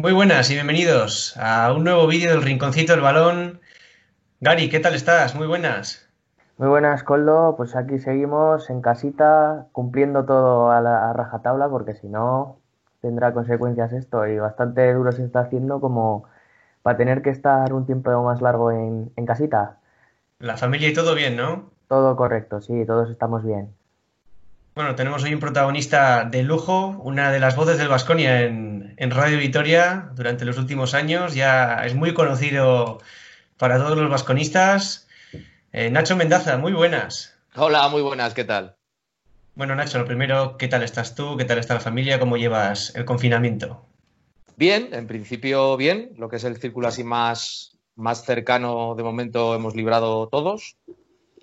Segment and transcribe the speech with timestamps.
[0.00, 3.60] Muy buenas y bienvenidos a un nuevo vídeo del Rinconcito del Balón.
[4.40, 5.34] Gary, ¿qué tal estás?
[5.34, 6.08] Muy buenas.
[6.56, 7.54] Muy buenas, Coldo.
[7.54, 12.56] Pues aquí seguimos en casita, cumpliendo todo a la rajatabla, porque si no
[13.02, 14.26] tendrá consecuencias esto.
[14.26, 16.24] Y bastante duro se está haciendo como
[16.80, 19.80] para tener que estar un tiempo más largo en, en casita.
[20.38, 21.72] La familia y todo bien, ¿no?
[21.88, 23.74] Todo correcto, sí, todos estamos bien.
[24.80, 29.36] Bueno, tenemos hoy un protagonista de lujo, una de las voces del Vasconia en, Radio
[29.36, 31.34] Vitoria durante los últimos años.
[31.34, 32.98] Ya es muy conocido
[33.58, 35.06] para todos los vasconistas.
[35.72, 37.36] Eh, Nacho Mendaza, muy buenas.
[37.56, 38.76] Hola, muy buenas, ¿qué tal?
[39.54, 41.36] Bueno, Nacho, lo primero, ¿qué tal estás tú?
[41.36, 42.18] ¿Qué tal está la familia?
[42.18, 43.84] ¿Cómo llevas el confinamiento?
[44.56, 46.14] Bien, en principio bien.
[46.16, 50.78] Lo que es el círculo así más, más cercano de momento hemos librado todos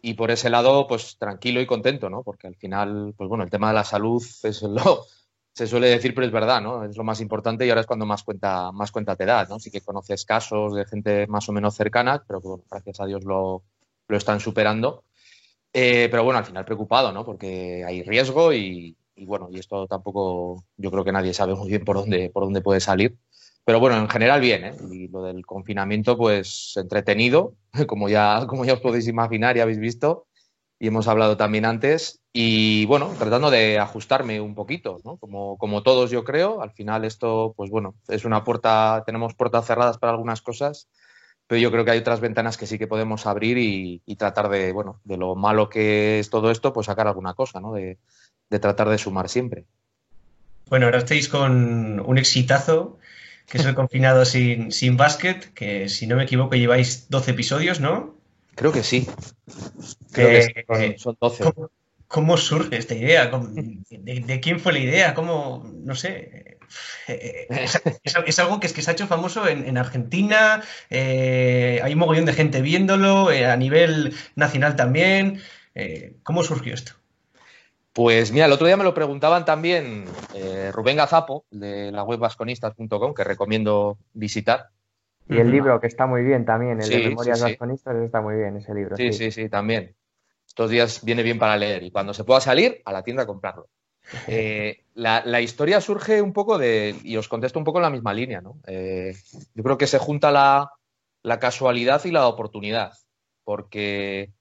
[0.02, 2.24] y por ese lado, pues tranquilo y contento, ¿no?
[2.24, 5.06] Porque al final, pues bueno, el tema de la salud es lo,
[5.54, 6.84] se suele decir, pero es verdad, ¿no?
[6.84, 9.60] Es lo más importante y ahora es cuando más cuenta, más cuenta te da, ¿no?
[9.60, 13.64] Sí que conoces casos de gente más o menos cercana, pero gracias a Dios lo,
[14.08, 15.04] lo están superando.
[15.74, 17.26] Eh, pero bueno, al final preocupado, ¿no?
[17.26, 21.70] Porque hay riesgo y, y, bueno, y esto tampoco, yo creo que nadie sabe muy
[21.70, 23.18] bien por dónde, por dónde puede salir.
[23.68, 24.76] Pero bueno, en general bien, ¿eh?
[24.90, 27.54] Y lo del confinamiento, pues entretenido,
[27.88, 30.26] como ya, como ya os podéis imaginar y habéis visto,
[30.80, 32.22] y hemos hablado también antes.
[32.32, 35.18] Y bueno, tratando de ajustarme un poquito, ¿no?
[35.18, 36.62] Como, como todos, yo creo.
[36.62, 40.88] Al final, esto, pues bueno, es una puerta, tenemos puertas cerradas para algunas cosas,
[41.46, 44.72] pero yo creo que hay otras ventanas que sí que podemos abrir y, tratar de,
[44.72, 47.74] bueno, de lo malo que es todo esto, pues sacar alguna cosa, ¿no?
[47.74, 47.98] De,
[48.50, 49.66] de tratar de sumar siempre.
[50.70, 52.98] Bueno, ahora estáis con un exitazo
[53.48, 57.80] que es el confinado sin, sin básquet, que si no me equivoco lleváis 12 episodios,
[57.80, 58.16] ¿no?
[58.56, 59.08] Creo que sí.
[60.12, 61.46] Creo que son, 12.
[62.08, 63.32] ¿cómo, surge esta idea?
[63.90, 65.14] De, quién fue la idea?
[65.14, 66.58] ¿Cómo, no sé?
[67.08, 72.26] Es, algo que, es que se ha hecho famoso en, Argentina, eh, hay un mogollón
[72.26, 75.42] de gente viéndolo, eh, a nivel nacional también.
[75.76, 76.94] Eh, ¿Cómo surgió esto?
[77.98, 82.20] Pues mira, el otro día me lo preguntaban también eh, Rubén Gazapo, de la web
[82.20, 84.68] vasconistas.com, que recomiendo visitar.
[85.28, 88.58] Y el libro, que está muy bien también, el de Memorias Vasconistas, está muy bien
[88.58, 88.96] ese libro.
[88.96, 89.96] Sí, sí, sí, también.
[90.48, 93.28] Estos días viene bien para leer y cuando se pueda salir, a la tienda a
[93.28, 93.68] comprarlo.
[94.28, 98.14] Eh, la, historia surge un poco de, y os contesto un poco en la misma
[98.14, 98.60] línea, ¿no?
[98.68, 99.16] Eh,
[99.56, 100.72] yo creo que se junta la,
[101.24, 102.94] la casualidad y la oportunidad,
[103.44, 104.34] porque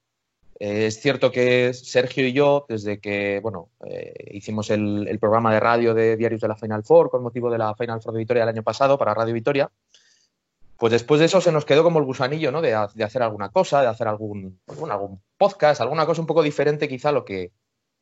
[0.58, 5.60] eh, es cierto que Sergio y yo, desde que bueno, eh, hicimos el, programa de
[5.60, 8.42] radio de Diarios de la Final Four con motivo de la Final Four de Vitoria
[8.44, 9.70] el año pasado para Radio Vitoria,
[10.78, 12.62] pues después de eso se nos quedó como el gusanillo ¿no?
[12.62, 17.10] de, hacer alguna cosa, de hacer algún, algún podcast, alguna cosa un poco diferente quizá
[17.10, 17.52] a lo que,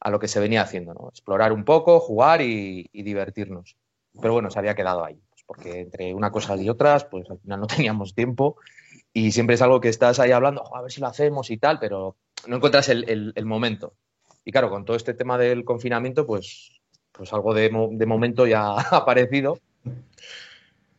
[0.00, 1.08] a lo que se venía haciendo, ¿no?
[1.08, 3.76] explorar un poco, jugar y, divertirnos.
[4.20, 7.40] Pero bueno, se había quedado ahí, pues porque entre una cosa y otras, pues al
[7.40, 8.56] final no teníamos tiempo
[9.12, 11.80] y siempre es algo que estás ahí hablando, a ver si lo hacemos y tal,
[11.80, 12.16] pero
[12.46, 13.94] no encuentras el, momento.
[14.44, 16.80] Y claro, con todo este tema del confinamiento, pues,
[17.12, 19.58] pues algo de, momento ya ha aparecido.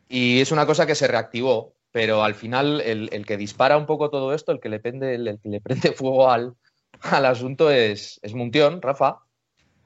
[0.08, 4.10] Y es una cosa que se reactivó, pero al final el, que dispara un poco
[4.10, 6.56] todo esto, el que le, prende, el, que le prende fuego al,
[7.02, 9.20] al asunto es, es Muntión, Rafa,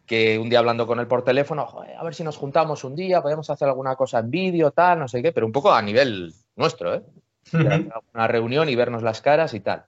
[0.10, 1.68] que un día hablando con él por teléfono,
[1.98, 5.08] a ver si nos juntamos un día, podemos hacer alguna cosa en vídeo, tal, no
[5.08, 7.04] sé qué, pero un poco a nivel nuestro, ¿eh?
[8.14, 9.86] Una reunión y vernos las caras y tal.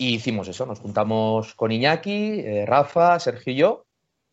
[0.00, 3.86] Y hicimos eso, nos juntamos con Iñaki, eh, Rafa, Sergio y yo,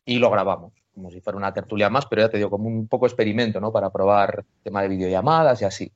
[0.06, 2.88] y lo grabamos, como si fuera una tertulia más, pero ya te digo, como un
[2.88, 3.72] poco experimento, ¿no?
[3.72, 5.92] Para probar tema de videollamadas y así.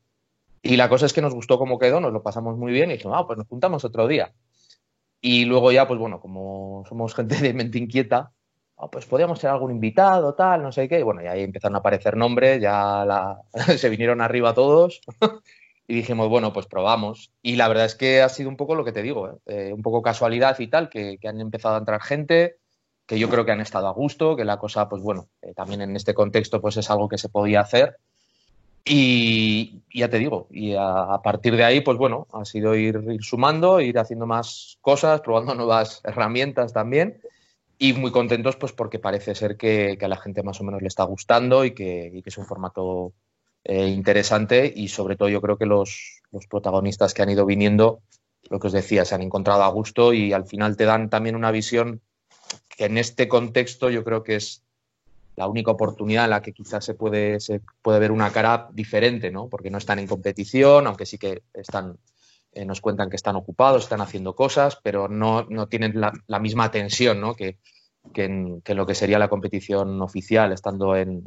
[0.63, 2.93] Y la cosa es que nos gustó cómo quedó, nos lo pasamos muy bien y
[2.93, 4.33] dijimos, ah, pues nos juntamos otro día.
[5.21, 8.31] Y luego ya, pues bueno, como somos gente de mente inquieta,
[8.77, 10.99] ah, pues podíamos ser algún invitado, tal, no sé qué.
[10.99, 13.37] Y bueno, y ahí empezaron a aparecer nombres, ya
[13.77, 15.01] se vinieron arriba todos.
[15.89, 17.31] Y dijimos, bueno, pues probamos.
[17.41, 19.37] Y la verdad es que ha sido un poco lo que te digo, ¿eh?
[19.47, 22.57] Eh, un poco casualidad y tal, que, han empezado a entrar gente,
[23.07, 25.81] que yo creo que han estado a gusto, que la cosa, pues bueno, eh, también
[25.81, 27.97] en este contexto, pues es algo que se podía hacer.
[28.85, 33.81] Y, ya te digo, y a, partir de ahí, pues bueno, ha sido ir, sumando,
[33.81, 37.19] ir haciendo más cosas, probando nuevas herramientas también.
[37.79, 40.87] Y muy contentos, pues porque parece ser que, a la gente más o menos le
[40.87, 43.13] está gustando y que, y que es un formato
[43.63, 48.01] eh, interesante y sobre todo yo creo que los, protagonistas que han ido viniendo,
[48.49, 51.35] lo que os decía, se han encontrado a gusto y al final te dan también
[51.35, 52.01] una visión
[52.69, 54.63] que en este contexto yo creo que es
[55.35, 59.31] la única oportunidad en la que quizás se puede, se puede ver una cara diferente,
[59.31, 59.47] ¿no?
[59.47, 61.97] Porque no están en competición, aunque sí que están,
[62.51, 67.21] eh, nos cuentan que están ocupados, están haciendo cosas, pero no, tienen la, misma tensión,
[67.21, 67.35] ¿no?
[67.35, 67.57] Que,
[68.13, 71.23] que en, lo que sería la competición oficial, estando en,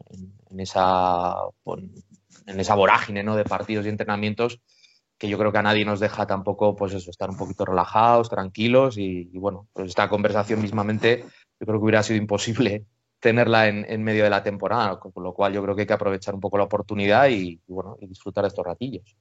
[0.59, 1.35] esa
[2.47, 3.37] en esa vorágine ¿no?
[3.37, 4.61] de partidos y entrenamientos
[5.23, 8.29] que yo creo que a nadie nos deja tampoco, pues eso, estar un poquito relajados,
[8.29, 11.25] tranquilos y, bueno, pues esta conversación mismamente
[11.61, 12.87] yo creo que hubiera sido imposible
[13.21, 16.35] tenerla en, medio de la temporada, con lo cual yo creo que hay que aprovechar
[16.35, 19.15] un poco la oportunidad y, bueno, y disfrutar de estos ratillos.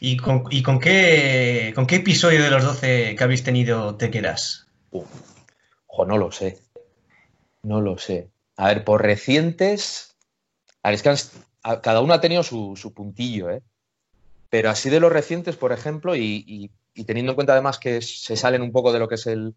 [0.00, 0.42] ¿Y, con,
[0.80, 4.66] qué, con qué episodio de los 12 que habéis tenido te quedas?
[4.90, 6.58] ojo, no lo sé.
[7.62, 8.30] No lo sé.
[8.56, 10.16] A ver, por recientes.
[10.82, 11.14] A ver, es que
[11.82, 13.62] cada uno ha tenido su, su puntillo, ¿eh?
[14.50, 16.70] Pero así de los recientes, por ejemplo, y,
[17.06, 19.54] teniendo en cuenta además que se salen un poco de lo que es el,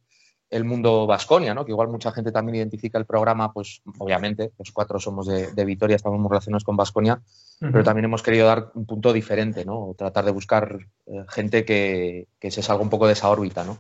[0.64, 1.64] mundo Vasconia, ¿no?
[1.64, 5.96] que igual mucha gente también identifica el programa, pues obviamente, los cuatro somos de, Vitoria,
[5.96, 7.22] estamos muy relacionados con Vasconia,
[7.60, 9.94] pero también hemos querido dar un punto diferente, ¿no?
[9.98, 13.64] tratar de buscar eh, gente que, se salga un poco de esa órbita.
[13.64, 13.80] ¿no?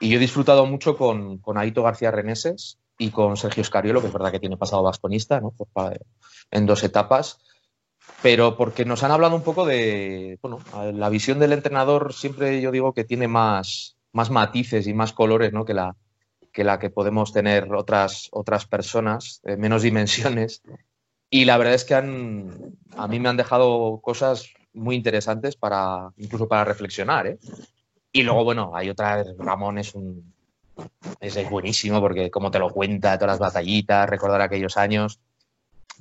[0.00, 4.06] Y yo he disfrutado mucho con, con Aito García Reneses y con Sergio Escariolo, que
[4.06, 5.52] es verdad que tiene pasado vasconista ¿no?
[6.52, 7.38] en dos etapas
[8.22, 10.60] pero porque nos han hablado un poco de, bueno,
[10.92, 15.52] la visión del entrenador siempre yo digo que tiene más, más matices y más colores
[15.52, 15.64] ¿no?
[15.64, 15.94] que, la,
[16.52, 20.62] que la que podemos tener otras, otras personas, menos dimensiones.
[21.28, 26.10] Y la verdad es que han, a mí me han dejado cosas muy interesantes para,
[26.16, 27.26] incluso para reflexionar.
[27.26, 27.38] ¿eh?
[28.12, 30.32] Y luego, bueno, hay otra, Ramón es un,
[31.20, 35.20] es buenísimo porque como te lo cuenta, todas las batallitas, recordar aquellos años.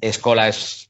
[0.01, 0.89] Escola es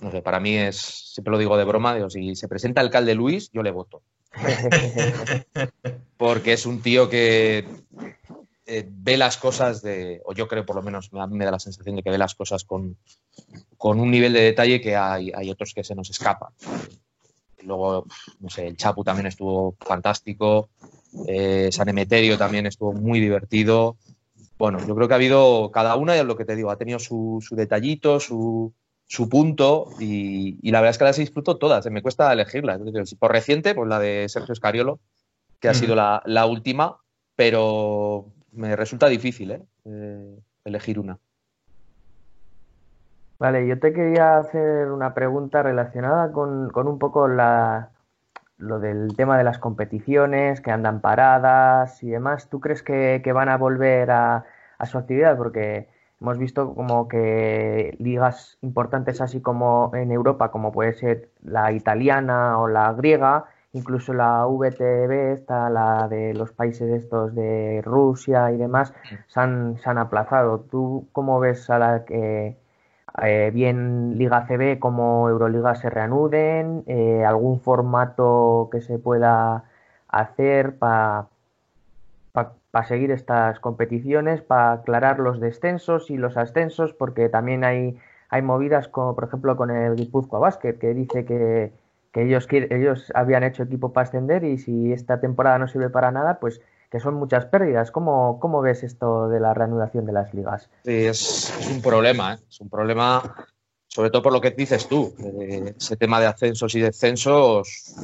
[0.00, 3.14] no sé, para mí es, siempre lo digo de broma, digo, si se presenta alcalde
[3.14, 4.02] Luis, yo le voto.
[6.16, 7.66] Porque es un tío que
[8.66, 11.52] eh, ve las cosas de, o yo creo por lo menos, a mí me da
[11.52, 12.96] la sensación de que ve las cosas con,
[13.78, 16.50] un nivel de detalle que hay, otros que se nos escapan.
[17.62, 18.06] Luego,
[18.40, 20.68] no sé, el Chapu también estuvo fantástico,
[21.26, 23.96] eh, San Emeterio también estuvo muy divertido.
[24.58, 27.40] Bueno, yo creo que ha habido, cada una, lo que te digo, ha tenido su
[27.50, 28.72] detallito, su,
[29.06, 32.80] su punto y, la verdad es que las disfruto todas, me cuesta elegirlas.
[33.18, 34.98] Por reciente, pues la de Sergio Escariolo,
[35.60, 36.98] que ha sido la, última,
[37.36, 39.62] pero me resulta difícil ¿eh?
[39.84, 41.18] Eh, elegir una.
[43.38, 47.90] Vale, yo te quería hacer una pregunta relacionada con, un poco la,
[48.56, 52.48] lo del tema de las competiciones que andan paradas y demás.
[52.48, 54.46] ¿Tú crees que, van a volver a,
[54.78, 55.36] a su actividad?
[55.36, 55.88] Porque
[56.20, 62.58] Hemos visto como que ligas importantes así como en Europa, como puede ser la italiana
[62.58, 68.56] o la griega, incluso la VTB, está la de los países estos de Rusia y
[68.56, 68.94] demás,
[69.28, 70.60] se han, se han aplazado.
[70.60, 72.56] ¿Tú cómo ves a la que
[73.22, 76.84] eh, bien Liga CB como Euroliga se reanuden?
[76.86, 79.64] Eh, ¿Algún formato que se pueda
[80.08, 81.28] hacer para
[82.76, 87.96] para seguir estas competiciones, para aclarar los descensos y los ascensos, porque también hay,
[88.28, 91.72] hay movidas como por ejemplo con el Guipúzcoa Basket, que dice que,
[92.12, 96.38] ellos, ellos habían hecho equipo para ascender y si esta temporada no sirve para nada,
[96.38, 97.90] pues que son muchas pérdidas.
[97.90, 100.68] ¿Cómo, cómo ves esto de la reanudación de las ligas?
[100.84, 102.38] Es, un problema, ¿eh?
[102.46, 103.22] es un problema
[103.88, 105.14] sobre todo por lo que dices tú,
[105.78, 107.94] ese tema de ascensos y descensos,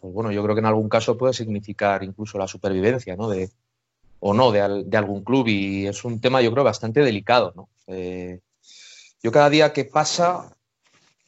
[0.00, 3.28] pues bueno, yo creo que en algún caso puede significar incluso la supervivencia, ¿no?
[3.28, 3.50] De,
[4.24, 7.52] o no de, algún club y es un tema yo creo bastante delicado.
[7.56, 7.68] ¿no?
[7.88, 8.38] Eh,
[9.20, 10.56] yo cada día que pasa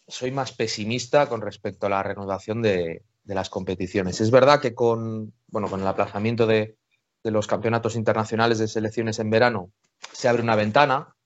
[0.06, 4.20] soy más pesimista con respecto a la renovación de, las competiciones.
[4.20, 6.76] Es verdad que con, bueno, con el aplazamiento de,
[7.24, 9.70] los campeonatos internacionales de selecciones en verano
[10.12, 11.16] se abre una ventana,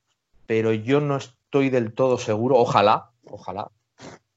[0.47, 3.69] pero yo no estoy del todo seguro, ojalá, ojalá,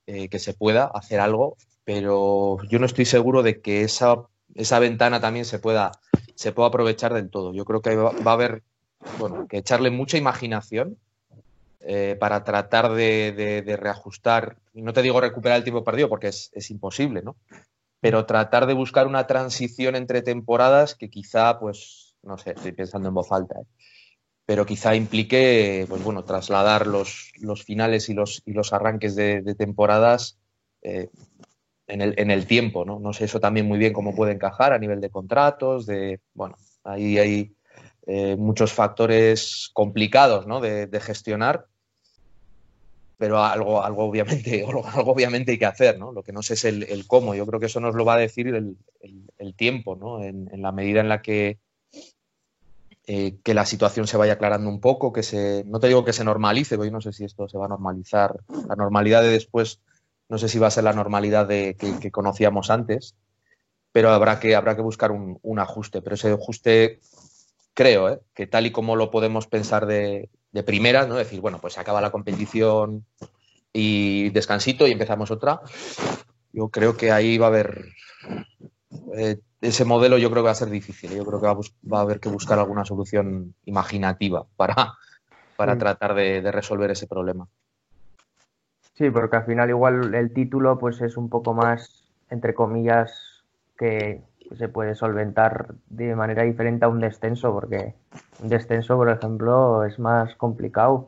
[0.07, 4.23] eh, que se pueda hacer algo, pero yo no estoy seguro de que esa,
[4.55, 5.91] esa ventana también se pueda
[6.41, 7.53] se puede aprovechar del todo.
[7.53, 8.63] Yo creo que va, a haber
[9.19, 10.98] bueno, que echarle mucha imaginación
[11.81, 17.21] eh, para tratar de, reajustar, no te digo recuperar el tiempo perdido porque es, imposible,
[17.21, 17.36] ¿no?
[18.00, 23.10] Pero tratar de buscar una transición entre temporadas que quizá, pues, no sé, estoy pensando
[23.10, 23.65] en voz alta, ¿eh?
[24.48, 29.43] pero quizá implique, pues bueno, trasladar los, los finales y los, y los arranques de,
[29.55, 30.39] temporadas
[30.81, 31.10] eh,
[31.88, 33.00] en el, tiempo, ¿no?
[33.00, 36.55] No sé eso también muy bien cómo puede encajar a nivel de contratos, de, bueno,
[36.83, 37.55] ahí hay
[38.07, 40.61] eh, muchos factores complicados, ¿no?
[40.61, 41.67] De, gestionar,
[43.17, 46.11] pero algo, algo, obviamente, algo obviamente hay que hacer, ¿no?
[46.11, 47.35] Lo que no sé es el, cómo.
[47.35, 50.23] Yo creo que eso nos lo va a decir el, tiempo, ¿no?
[50.23, 51.59] En, la medida en la que,
[53.05, 56.13] eh, que la situación se vaya aclarando un poco, que se, no te digo que
[56.13, 58.39] se normalice, porque yo no sé si esto se va a normalizar.
[58.67, 59.81] La normalidad de después
[60.31, 63.15] no sé si va a ser la normalidad de, que, conocíamos antes,
[63.91, 66.01] pero habrá que, habrá que buscar un, ajuste.
[66.01, 67.01] Pero ese ajuste,
[67.73, 68.21] creo, ¿eh?
[68.33, 71.15] que tal y como lo podemos pensar de, de primera, ¿no?
[71.15, 73.05] decir, bueno, pues se acaba la competición
[73.73, 75.59] y descansito y empezamos otra.
[76.53, 77.89] Yo creo que ahí va a haber
[79.17, 81.11] eh, ese modelo yo creo que va a ser difícil.
[81.11, 84.93] Yo creo que va a, haber que buscar alguna solución imaginativa para,
[85.57, 87.50] para tratar de, resolver ese problema.
[89.01, 93.41] Sí, porque al final igual el título pues es un poco más, entre comillas,
[93.75, 94.22] que
[94.55, 97.96] se puede solventar de manera diferente a un descenso, porque
[98.43, 101.08] un descenso, por ejemplo, es más complicado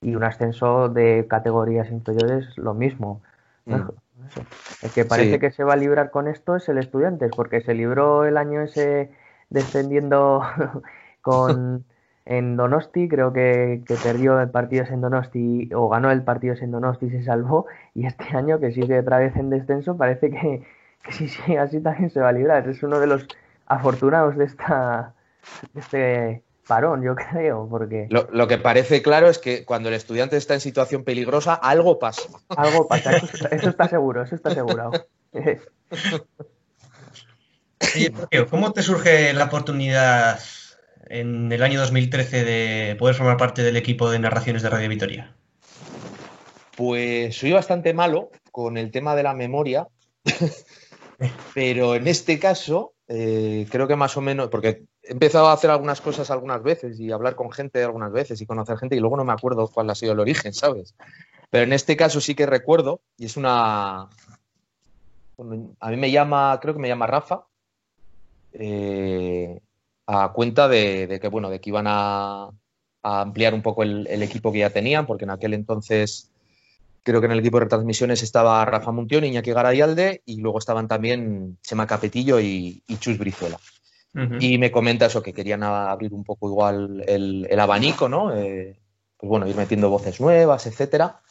[0.00, 3.22] y un ascenso de categorías inferiores lo mismo.
[3.66, 3.88] Mm.
[4.82, 7.74] El que parece que se va a librar con esto es el Estudiantes, porque se
[7.74, 9.10] libró el año ese
[9.50, 10.42] descendiendo
[11.22, 11.84] con
[12.24, 17.06] en Donosti, creo que, perdió el partido en Donosti o ganó el partido en Donosti
[17.06, 20.62] y se salvó, y este año que sigue otra vez en descenso parece que,
[21.02, 22.68] que si sigue así también se va a librar.
[22.68, 23.26] Es uno de los
[23.66, 25.14] afortunados de esta
[25.72, 28.08] de este parón, yo creo, porque...
[28.10, 32.28] Lo, que parece claro es que cuando el estudiante está en situación peligrosa, algo pasa.
[32.48, 34.92] Algo pasa, eso está, seguro, eso está asegurado.
[38.50, 40.38] ¿cómo te surge la oportunidad
[41.12, 45.34] en el año 2013 de poder formar parte del equipo de narraciones de Radio Vitoria?
[46.74, 49.88] Pues soy bastante malo con el tema de la memoria,
[51.54, 55.70] pero en este caso eh, creo que más o menos, porque he empezado a hacer
[55.70, 59.18] algunas cosas algunas veces y hablar con gente algunas veces y conocer gente y luego
[59.18, 60.94] no me acuerdo cuál ha sido el origen, ¿sabes?
[61.50, 64.08] Pero en este caso sí que recuerdo y es una...
[65.80, 67.44] A mí me llama, creo que me llama Rafa,
[68.54, 69.60] eh,
[70.12, 72.50] a cuenta de, que, bueno, de que iban a,
[73.02, 76.30] ampliar un poco el, equipo que ya tenían, porque en aquel entonces
[77.02, 80.86] creo que en el equipo de retransmisiones estaba Rafa Muntión, Iñaki Garayalde y luego estaban
[80.86, 83.58] también Chema Capetillo y, Chus Brizuela.
[84.40, 88.36] Y me comenta eso, que querían abrir un poco igual el, abanico, ¿no?
[88.36, 88.78] Eh,
[89.16, 91.22] pues bueno, ir metiendo voces nuevas, etcétera.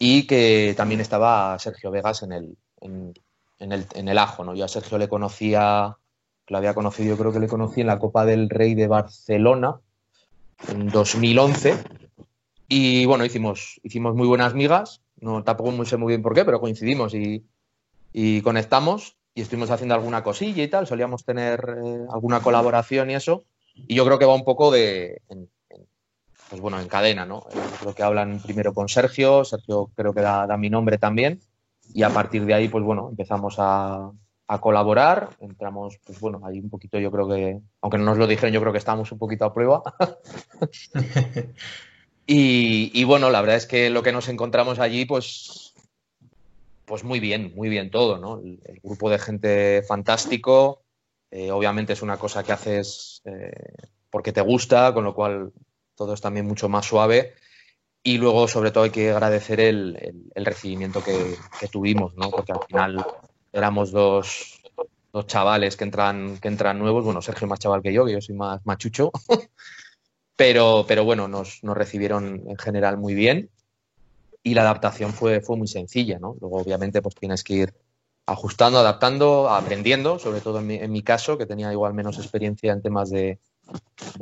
[0.00, 3.14] Y que también estaba Sergio Vegas en el, en,
[3.60, 4.54] el, en el ajo, ¿no?
[4.56, 5.96] Yo a Sergio le conocía,
[6.48, 9.80] lo había conocido, yo creo que le conocí en la Copa del Rey de Barcelona
[10.68, 11.76] en 2011
[12.68, 16.60] y bueno, hicimos, hicimos muy buenas migas, no, tampoco sé muy bien por qué, pero
[16.60, 17.44] coincidimos y,
[18.42, 23.44] conectamos y estuvimos haciendo alguna cosilla y tal, solíamos tener eh, alguna colaboración y eso.
[23.74, 25.22] Y yo creo que va un poco de,
[26.48, 27.46] pues bueno, en cadena, ¿no?
[27.52, 31.40] Eh, creo que hablan primero con Sergio, Sergio creo que da, mi nombre también,
[31.94, 34.10] y a partir de ahí, pues bueno, empezamos a,
[34.48, 38.26] a colaborar, entramos, pues bueno, ahí un poquito yo creo que, aunque no nos lo
[38.26, 39.82] dijeron, yo creo que estábamos un poquito a prueba.
[42.30, 45.72] Y, bueno, la verdad es que lo que nos encontramos allí, pues,
[46.84, 48.38] pues muy bien, muy bien todo, ¿no?
[48.40, 50.82] El, grupo de gente fantástico,
[51.30, 53.50] eh, obviamente es una cosa que haces eh,
[54.10, 55.54] porque te gusta, con lo cual
[55.94, 57.32] todo es también mucho más suave.
[58.02, 59.96] Y luego, sobre todo, hay que agradecer el,
[60.34, 61.34] recibimiento que,
[61.72, 62.30] tuvimos, ¿no?
[62.30, 63.06] Porque al final
[63.52, 64.60] éramos dos,
[65.26, 67.04] chavales que entran, que entran nuevos.
[67.04, 69.10] Bueno, Sergio más chaval que yo, que yo soy más machucho.
[70.36, 73.50] Pero, pero bueno, nos, recibieron en general muy bien
[74.44, 76.36] y la adaptación fue, fue muy sencilla, ¿no?
[76.40, 77.74] Luego, obviamente, pues tienes que ir
[78.24, 83.10] ajustando, adaptando, aprendiendo, sobre todo en mi, caso, que tenía igual menos experiencia en temas
[83.10, 83.40] de,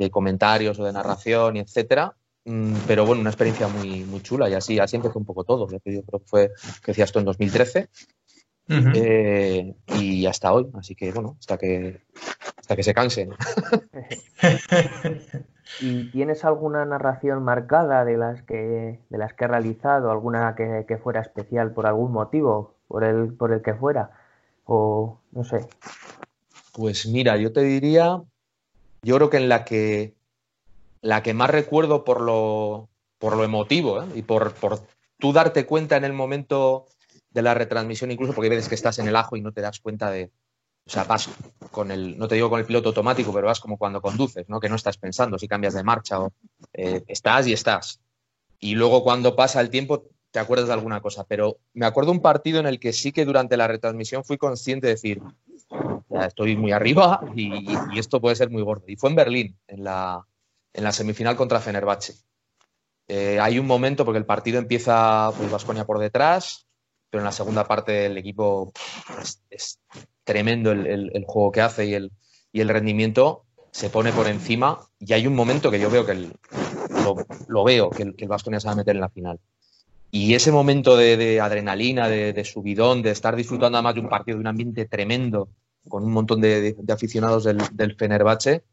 [0.09, 2.15] comentarios o de narración y etcétera.
[2.45, 5.67] Mm, pero bueno, una experiencia muy, muy chula y así, así empezó un poco todo.
[5.69, 7.89] Yo creo que fue, que decías tú, en 2013
[8.69, 10.67] eh, y hasta hoy.
[10.73, 12.01] Así que bueno, hasta que,
[12.57, 13.31] hasta que se cansen.
[15.81, 20.97] ¿Y tienes alguna narración marcada de las que, de las que he realizado, alguna que,
[20.97, 24.11] fuera especial por algún motivo, por el, por el que fuera?
[24.65, 25.67] O no sé.
[26.73, 28.21] Pues mira, yo te diría,
[29.01, 30.15] yo creo que en la que
[31.01, 34.07] la que más recuerdo por lo, por lo emotivo ¿eh?
[34.15, 34.81] y por, por
[35.19, 36.85] tú darte cuenta en el momento
[37.29, 39.79] de la retransmisión, incluso porque ves que estás en el ajo y no te das
[39.79, 40.31] cuenta de,
[40.85, 41.29] o sea, vas
[41.71, 44.59] con el, no te digo con el piloto automático, pero vas como cuando conduces, ¿no?
[44.59, 46.33] Que no estás pensando si cambias de marcha o
[46.73, 47.99] eh, estás y estás.
[48.59, 51.25] Y luego cuando pasa el tiempo te acuerdas de alguna cosa.
[51.25, 54.87] Pero me acuerdo un partido en el que sí que durante la retransmisión fui consciente
[54.87, 55.21] de decir,
[56.09, 57.65] ya estoy muy arriba y,
[57.97, 58.85] esto puede ser muy gordo.
[58.87, 60.25] Y fue en Berlín, en la,
[60.73, 62.15] en la semifinal contra Fenerbahce.
[63.07, 66.66] Eh, hay un momento, porque el partido empieza pues Vasconia por detrás,
[67.09, 68.71] pero en la segunda parte el equipo
[69.49, 69.79] es
[70.23, 72.11] tremendo el, juego que hace y el,
[72.51, 76.29] y el, rendimiento, se pone por encima y hay un momento que yo veo que
[77.47, 79.39] lo, veo, que el, que el se va a meter en la final.
[80.11, 84.41] Y ese momento de, adrenalina, de, subidón, de estar disfrutando además de un partido, de
[84.41, 85.49] un ambiente tremendo,
[85.87, 88.63] con un montón de, aficionados del, del, Fenerbahce,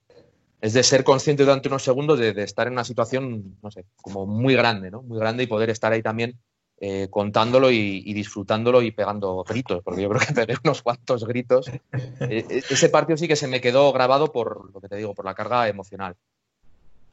[0.60, 4.26] es de ser consciente durante unos segundos de, estar en una situación, no sé, como
[4.26, 5.02] muy grande, ¿no?
[5.02, 6.38] Muy grande y poder estar ahí también
[6.86, 11.70] eh, contándolo y, disfrutándolo y pegando gritos, porque yo creo que pegué unos cuantos gritos.
[12.20, 15.24] E, ese partido sí que se me quedó grabado por lo que te digo, por
[15.24, 16.14] la carga emocional.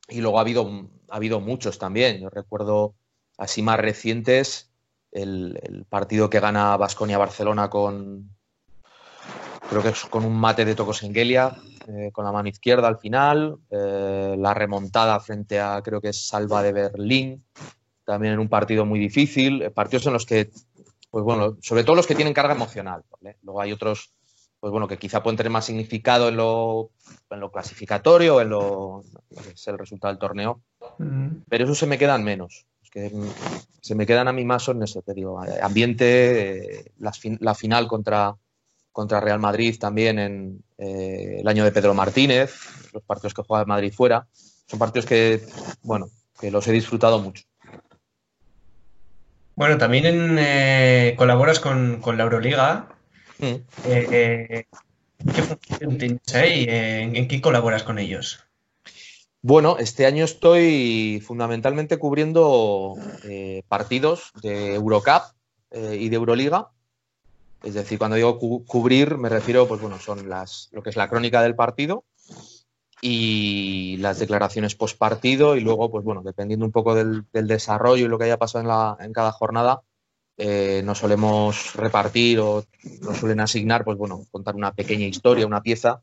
[0.10, 2.20] Y luego ha habido, ha habido muchos también.
[2.20, 2.96] Yo recuerdo
[3.38, 4.70] así más recientes
[5.14, 8.30] el, partido que gana Basconia Barcelona con
[9.70, 11.56] creo que con un mate de Tocosengelia
[11.88, 16.28] eh, con la mano izquierda al final, eh, la remontada frente a creo que es
[16.28, 17.46] Salva de Berlín,
[18.06, 20.52] también en un partido muy difícil, eh, partidos en los que,
[21.10, 23.04] pues bueno, sobre todo los que tienen carga emocional,
[23.44, 24.14] luego hay otros,
[24.60, 26.92] pues bueno, que quizá pueden tener más significado en lo,
[27.30, 30.62] en lo clasificatorio, en lo, que es el resultado del torneo,
[31.50, 32.66] pero eso se me quedan menos.
[32.92, 33.10] Que
[33.80, 38.36] se me quedan a mí más son eso, te digo, ambiente, la, final contra,
[38.92, 42.54] contra Real Madrid también en eh, el año de Pedro Martínez,
[42.92, 44.28] los partidos que juega Madrid fuera,
[44.68, 45.42] son partidos que,
[45.84, 46.08] bueno,
[46.40, 47.44] que los he disfrutado mucho.
[49.62, 52.88] Bueno, también eh, colaboras con, la Euroliga.
[53.38, 53.58] Mm.
[53.86, 54.66] Eh,
[55.36, 56.66] ¿Qué función tienes ahí?
[56.68, 58.44] ¿En qué colaboras con ellos?
[59.44, 65.36] Bueno, este año estoy fundamentalmente cubriendo eh, partidos de Eurocup
[65.70, 66.70] eh, y de Euroliga.
[67.62, 71.08] Es decir, cuando digo cubrir, me refiero, pues bueno, son las, lo que es la
[71.08, 72.04] crónica del partido
[73.02, 78.08] y las declaraciones post partido y luego, pues bueno, dependiendo un poco del, desarrollo y
[78.08, 79.82] lo que haya pasado en, la, en cada jornada,
[80.38, 82.64] eh, nos solemos repartir o
[83.02, 86.02] nos suelen asignar, pues bueno, contar una pequeña historia, una pieza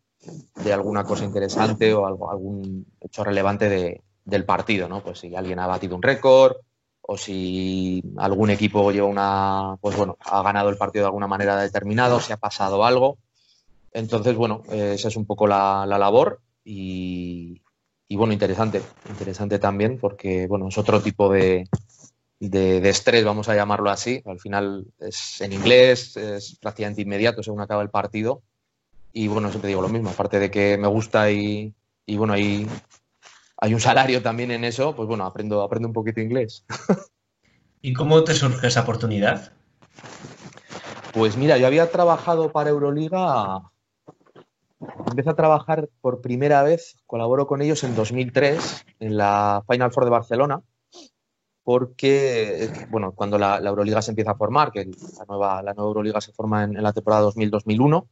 [0.56, 5.00] de alguna cosa interesante o algo, algún hecho relevante del partido, ¿no?
[5.02, 6.56] Pues si alguien ha batido un récord
[7.00, 11.56] o si algún equipo lleva una, pues bueno, ha ganado el partido de alguna manera
[11.56, 13.18] determinada o si ha pasado algo.
[13.92, 16.40] Entonces, bueno, esa es un poco la, labor
[16.70, 17.62] y,
[18.10, 21.66] bueno, interesante, interesante también porque, bueno, es otro tipo de,
[22.40, 24.22] de, estrés, vamos a llamarlo así.
[24.26, 28.42] Al final es en inglés, es prácticamente inmediato según acaba el partido
[29.14, 31.74] y bueno, siempre digo lo mismo, aparte de que me gusta y,
[32.07, 32.66] bueno, hay,
[33.57, 36.66] hay un salario también en eso, pues bueno, aprendo, aprendo un poquito inglés.
[37.81, 39.52] ¿Y cómo te surge esa oportunidad?
[41.14, 43.62] Pues mira, yo había trabajado para Euroliga,
[44.80, 50.04] empecé a trabajar por primera vez, colaboro con ellos en 2003, en la Final Four
[50.04, 50.62] de Barcelona,
[51.64, 56.20] porque, bueno, cuando la, Euroliga se empieza a formar, que la nueva, la nueva Euroliga
[56.20, 58.06] se forma en, la temporada 2000-2001,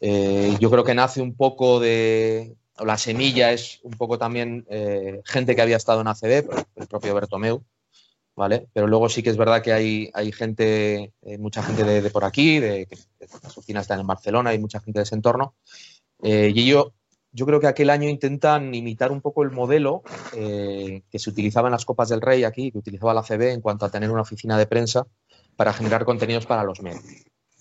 [0.00, 5.20] eh, yo creo que nace un poco de, la semilla es un poco también eh,
[5.24, 7.62] gente que había estado en ACB, el propio Bertomeu,
[8.38, 8.68] ¿vale?
[8.72, 12.58] Pero luego sí que es verdad que hay, gente, eh, mucha gente de, por aquí,
[12.60, 12.96] de, que
[13.42, 15.54] las oficinas están en Barcelona, hay mucha gente de ese entorno.
[16.22, 16.94] y yo,
[17.32, 21.72] yo creo que aquel año intentan imitar un poco el modelo que se utilizaba en
[21.72, 24.56] las Copas del Rey aquí, que utilizaba la ACB en cuanto a tener una oficina
[24.56, 25.06] de prensa
[25.56, 27.04] para generar contenidos para los medios.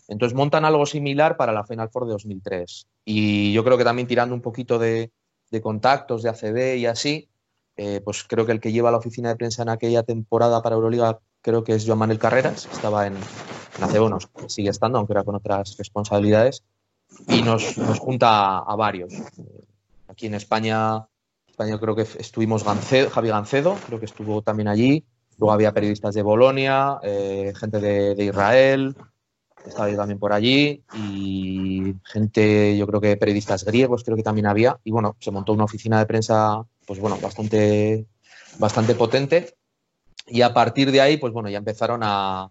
[0.08, 2.88] Entonces montan algo similar para la Final Four de 2003.
[3.04, 5.12] Y yo creo que también tirando un poquito de,
[5.62, 7.30] contactos de ACB y así,
[7.78, 10.76] eh, pues creo que el que lleva la oficina de prensa en aquella temporada para
[10.76, 15.24] Euroliga creo que es Joan Manuel Carreras, estaba en, en ACB, sigue estando, aunque era
[15.24, 16.64] con otras responsabilidades,
[17.28, 19.14] y nos, junta a, varios.
[20.08, 21.08] Aquí en España,
[21.48, 25.06] España creo que estuvimos Javi Gancedo, creo que estuvo también allí,
[25.38, 28.96] luego había periodistas de Bolonia, eh, gente de Israel,
[29.68, 34.48] estaba yo también por allí y gente, yo creo que periodistas griegos, creo que también
[34.48, 34.80] había.
[34.84, 38.08] Y bueno, se montó una oficina de prensa, pues bueno, bastante,
[38.58, 39.54] bastante potente.
[40.26, 42.50] Y a partir de ahí, pues bueno, ya empezaron a,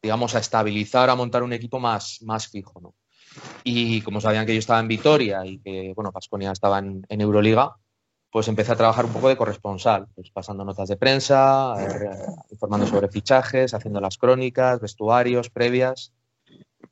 [0.00, 2.94] digamos, a estabilizar, a montar un equipo más, más fijo, ¿no?
[3.64, 7.76] Y como sabían que yo estaba en Vitoria y que, bueno, Pasconia estaba en, Euroliga,
[8.30, 12.10] pues empecé a trabajar un poco de corresponsal, pues pasando notas de prensa, eh,
[12.50, 16.12] informando sobre fichajes, haciendo las crónicas, vestuarios, previas.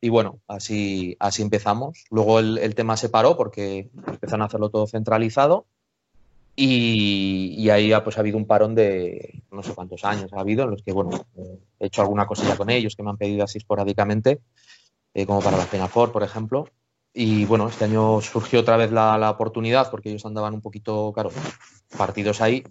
[0.00, 2.04] Y bueno, así, así empezamos.
[2.10, 5.66] Luego el, tema se paró porque empezaron a hacerlo todo centralizado
[6.62, 10.64] y, ahí ha, pues, ha habido un parón de no sé cuántos años ha habido
[10.64, 11.26] en los que, bueno,
[11.78, 14.40] he hecho alguna cosilla con ellos que me han pedido así esporádicamente,
[15.14, 16.68] eh, como para la Pena Ford, por ejemplo.
[17.14, 21.12] Y bueno, este año surgió otra vez la, la, oportunidad porque ellos andaban un poquito,
[21.14, 21.30] claro,
[21.96, 22.62] partidos ahí,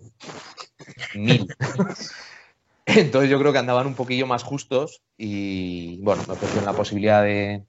[1.15, 1.47] mil.
[2.85, 7.23] Entonces yo creo que andaban un poquillo más justos y bueno, me ofrecieron la posibilidad
[7.23, 7.63] de,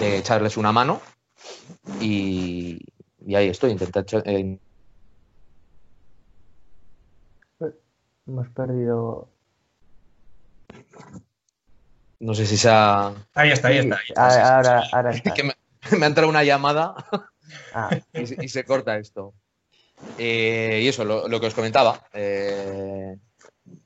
[0.00, 1.00] echarles una mano
[2.00, 2.80] y,
[3.32, 4.22] ahí estoy, intentando...
[4.24, 4.58] Eh,
[8.26, 9.28] Hemos perdido...
[12.18, 13.12] No sé si se ha...
[13.34, 13.98] Ahí está, ahí está.
[14.16, 15.34] Ahora, ahora está.
[15.42, 16.94] me, ha entrado una llamada
[17.74, 17.90] ah.
[18.14, 19.34] y, se corta esto.
[20.18, 22.00] Eh, y eso, lo, que os comentaba.
[22.12, 23.16] Eh,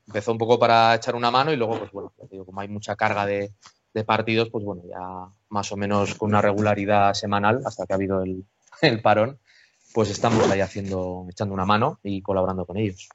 [0.07, 2.13] empezó un poco para echar una mano y luego, pues bueno,
[2.45, 3.53] como hay mucha carga de,
[4.07, 8.23] partidos, pues bueno, ya más o menos con una regularidad semanal, hasta que ha habido
[8.23, 8.45] el,
[9.03, 9.39] parón,
[9.93, 13.09] pues estamos ahí haciendo, echando una mano y colaborando con ellos.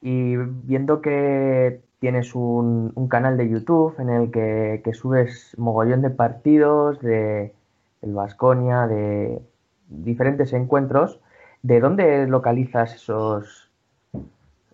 [0.00, 6.98] Y viendo que tienes un, canal de YouTube en el que, subes mogollón de partidos
[7.00, 7.52] de
[8.02, 9.40] el Vasconia, de
[9.88, 11.20] diferentes encuentros,
[11.62, 13.70] ¿de dónde localizas esos,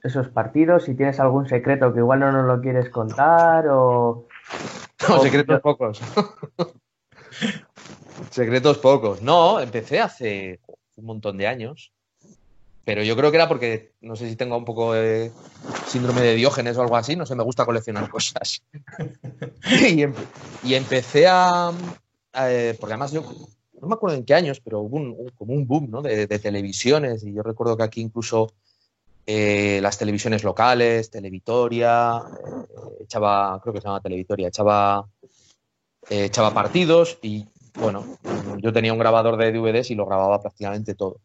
[0.05, 4.27] esos partidos, si tienes algún secreto que igual no nos lo quieres contar o...
[5.09, 6.01] No, secretos pocos.
[8.31, 9.23] secretos pocos.
[9.23, 10.61] No, empecé hace
[10.97, 11.93] un montón de años,
[12.87, 15.33] pero yo creo que era porque, no sé si tengo un poco de
[15.89, 18.63] síndrome de Diógenes o algo así, no sé, me gusta coleccionar cosas.
[20.63, 21.73] y, empecé a,
[22.33, 23.23] eh, porque además yo
[23.81, 26.01] no me acuerdo en qué años, pero hubo como un boom ¿no?
[26.01, 28.53] de, televisiones y yo recuerdo que aquí incluso
[29.27, 35.09] eh, las televisiones locales, Televitoria, eh, echaba, creo que se llama Televitoria, echaba,
[36.09, 37.47] echaba partidos y
[37.81, 38.17] bueno,
[38.59, 41.19] yo tenía un grabador de DVDs y lo grababa prácticamente todo.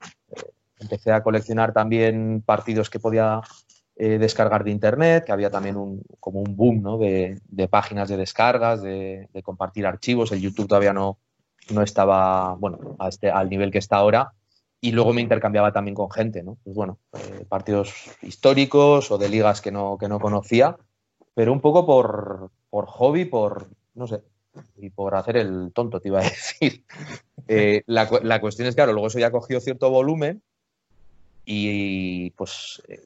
[0.82, 3.42] Empecé a coleccionar también partidos que podía
[3.96, 6.98] descargar de internet, que había también un, como un boom ¿no?
[6.98, 7.40] de,
[7.70, 10.32] páginas de descargas, de, compartir archivos.
[10.32, 11.20] El YouTube todavía no,
[11.70, 14.34] no estaba bueno, este, al nivel que está ahora
[14.82, 16.58] y luego me intercambiaba también con gente, ¿no?
[16.64, 20.76] Pues bueno, eh, partidos históricos o de ligas que no, que no conocía,
[21.36, 24.24] pero un poco por, hobby, por, no sé,
[24.78, 26.84] y por hacer el tonto, te iba a decir.
[27.48, 30.42] Eh, la, cuestión es, claro, luego eso ya ha cogido cierto volumen
[31.46, 33.02] y pues eh,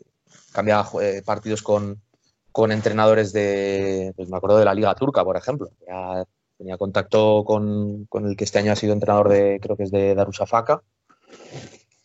[0.51, 0.89] cambiaba
[1.25, 2.01] partidos con,
[2.71, 5.69] entrenadores de, pues me acuerdo de la Liga Turca, por ejemplo.
[6.57, 9.91] Tenía contacto con, con, el que este año ha sido entrenador de, creo que es
[9.91, 10.81] de Darussafaka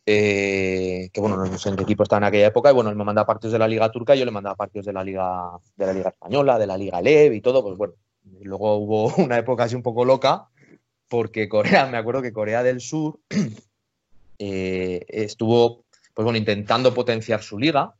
[0.06, 2.96] eh, que bueno, no sé en qué equipo estaba en aquella época, y bueno, él
[2.96, 5.52] me mandaba partidos de la Liga Turca y yo le mandaba partidos de la Liga,
[5.76, 7.94] de la Liga Española, de la Liga Lev y todo, pues bueno,
[8.42, 10.48] luego hubo una época así un poco loca,
[11.08, 13.20] porque Corea, me acuerdo que Corea del Sur
[14.40, 17.94] eh, estuvo, pues bueno, intentando potenciar su liga,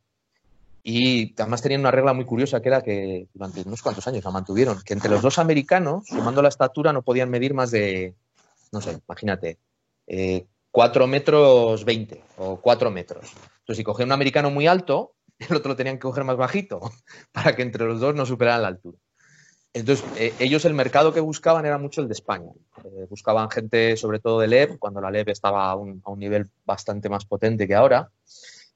[0.83, 4.31] y además tenían una regla muy curiosa que era que durante unos cuantos años la
[4.31, 8.15] mantuvieron, que entre los dos americanos, sumando la estatura, no podían medir más de,
[8.71, 9.59] no sé, imagínate,
[10.07, 13.31] eh, 4 metros 20 o 4 metros.
[13.59, 16.79] Entonces, si cogía un americano muy alto, el otro lo tenían que coger más bajito
[17.31, 18.97] para que entre los dos no superaran la altura.
[19.73, 22.51] Entonces, eh, ellos el mercado que buscaban era mucho el de España.
[22.83, 27.07] Eh, buscaban gente, sobre todo de LEB, cuando la LEB estaba a un, nivel bastante
[27.07, 28.09] más potente que ahora,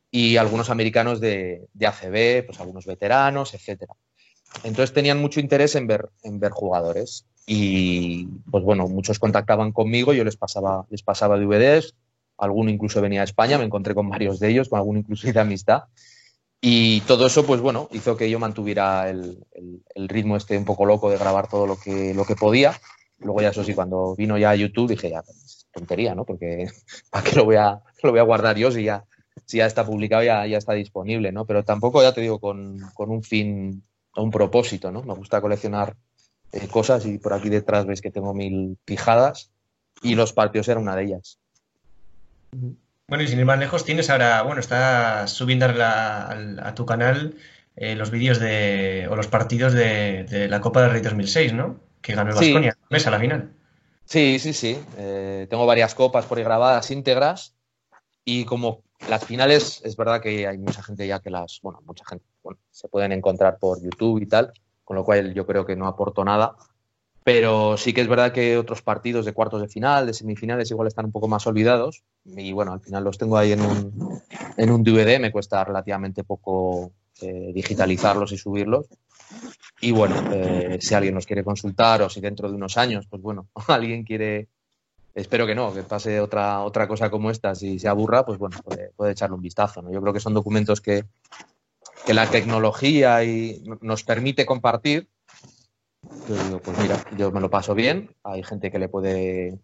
[0.10, 3.84] y algunos americanos de, de ACB, pues algunos veteranos, etc.
[4.63, 7.25] Entonces tenían mucho interés en ver, en ver jugadores.
[7.45, 11.93] Y pues bueno, muchos contactaban conmigo, yo les pasaba, les pasaba DVDs,
[12.38, 15.39] alguno incluso venía a España, me encontré con varios de ellos, con alguno incluso de
[15.39, 15.84] amistad.
[16.67, 19.38] Y todo eso, pues bueno, hizo que yo mantuviera el,
[19.93, 22.73] ritmo este un poco loco de grabar todo lo que, lo que podía.
[23.19, 26.25] Luego ya eso sí, cuando vino ya a YouTube dije, ya, pues, tontería, ¿no?
[26.25, 26.65] Porque
[27.12, 29.06] ¿para qué lo voy a, lo voy a guardar yo si ya,
[29.45, 31.45] si ya está publicado, ya, ya está disponible, ¿no?
[31.45, 33.84] Pero tampoco, ya te digo, con, con un fin,
[34.15, 35.04] un propósito, ¿no?
[35.04, 35.95] Me gusta coleccionar
[36.51, 39.51] eh, cosas y por aquí detrás ves que tengo mil pijadas
[40.01, 41.38] y los partidos eran una de ellas.
[43.08, 47.36] Bueno, y sin ir más lejos, tienes ahora, bueno, estás subiendo a, tu canal
[47.76, 51.80] eh, los vídeos de, o los partidos de, la Copa del Rey 2006, ¿no?
[52.02, 53.52] Que ganó el Vasconia, ves a la final.
[54.06, 54.80] Sí, sí, sí.
[54.98, 57.56] Eh, tengo varias copas por ahí grabadas íntegras
[58.24, 62.06] y como las finales, es verdad que hay mucha gente ya que las, bueno, mucha
[62.06, 64.52] gente, bueno, se pueden encontrar por YouTube y tal,
[64.84, 66.56] con lo cual yo creo que no aporto nada.
[67.26, 70.88] Pero sí que es verdad que otros partidos de cuartos de final, de semifinales, igual
[70.88, 72.04] están un poco más olvidados.
[72.24, 74.22] Y bueno, al final los tengo ahí en un,
[74.58, 78.86] en un DVD, me cuesta relativamente poco eh, digitalizarlos y subirlos.
[79.82, 83.24] Y bueno, eh, si alguien nos quiere consultar o si dentro de unos años, pues
[83.24, 84.48] bueno, alguien quiere,
[85.16, 88.60] espero que no, que pase otra, otra cosa como esta, si se aburra, pues bueno,
[88.64, 89.82] puede, puede echarle un vistazo.
[89.82, 89.92] ¿no?
[89.92, 91.06] Yo creo que son documentos que,
[92.06, 95.08] que la tecnología y nos permite compartir,
[96.28, 99.60] yo digo, pues mira, yo me lo paso bien, hay gente que le puede,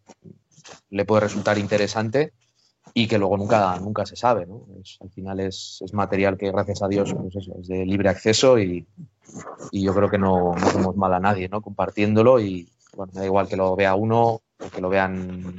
[0.89, 2.34] le puede resultar interesante
[2.93, 4.45] y que luego nunca, nunca se sabe.
[4.45, 4.65] ¿no?
[4.99, 8.86] al final es, material que gracias a Dios pues es de libre acceso y,
[9.71, 11.62] yo creo que no, no, hacemos mal a nadie ¿no?
[11.62, 15.56] compartiéndolo y bueno, me da igual que lo vea uno o que lo vean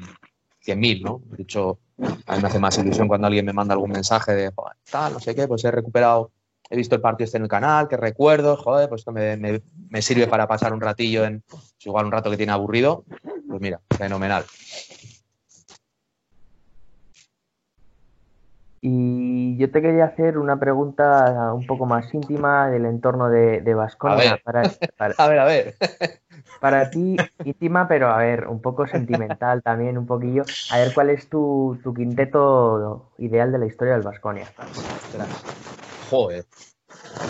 [0.65, 1.23] 100.000, ¿no?
[1.37, 1.79] De hecho,
[2.27, 4.53] a mí me hace más ilusión cuando alguien me manda algún mensaje de,
[4.91, 6.31] tal, no sé qué, pues he recuperado
[6.71, 10.27] he visto el partido este en el canal, que recuerdo, joder, pues esto me, sirve
[10.27, 13.05] para pasar un ratillo en, pues igual un rato que tiene aburrido,
[13.49, 14.45] pues mira, fenomenal.
[18.85, 24.41] Y yo te quería hacer una pregunta un poco más íntima del entorno de Vasconia.
[24.43, 24.63] Para,
[25.19, 25.77] a ver, a ver.
[26.61, 30.45] Para ti, íntima, pero a ver, un poco sentimental también, un poquillo.
[30.71, 34.47] A ver, ¿cuál es tu, quinteto ideal de la historia del Vasconia?
[36.13, 36.45] Joder.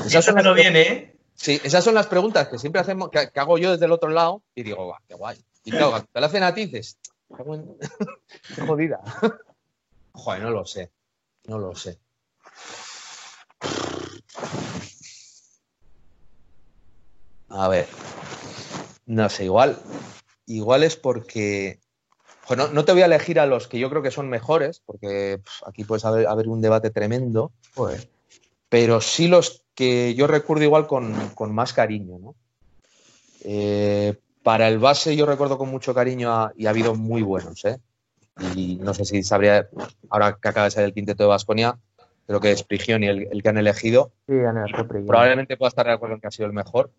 [0.07, 1.16] Eso no viene, ¿eh?
[1.37, 4.42] Sí, esas son las preguntas que siempre hacemos, que, hago yo desde el otro lado
[4.57, 5.38] y digo, guau, qué guay.
[5.62, 6.99] Y claro, te la hacen a ti dices,
[8.57, 9.01] qué jodida.
[10.12, 10.90] Joder, no lo sé.
[11.45, 12.01] No lo sé.
[17.51, 17.87] A ver.
[19.07, 19.79] No sé, igual.
[20.47, 21.79] Igual es porque.
[22.49, 25.40] Bueno, no te voy a elegir a los que yo creo que son mejores, porque
[25.64, 27.53] aquí puedes haber, un debate tremendo.
[28.73, 31.15] Pero sí los que yo recuerdo igual con,
[31.53, 32.35] más cariño, ¿no?
[33.45, 37.77] Eh, para el base yo recuerdo con mucho cariño y ha habido muy buenos, ¿eh?
[38.57, 39.69] Y no sé si sabría,
[40.09, 41.77] ahora que acaba de salir el quinteto de Vasconia,
[42.27, 44.11] creo que es Prigioni el, el que han elegido.
[44.27, 46.91] Sí, han elegido Probablemente pueda estar de acuerdo en que ha sido el mejor.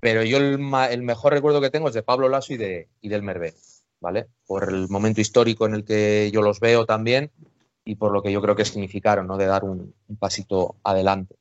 [0.00, 3.22] Pero yo el, mejor recuerdo que tengo es de Pablo Lasso y, de, y del
[3.22, 3.54] Mervé,
[3.98, 4.26] ¿vale?
[4.46, 7.30] Por el momento histórico en el que yo los veo también
[7.84, 9.36] y por lo que yo creo que significaron, ¿no?
[9.36, 11.36] De dar un, pasito adelante.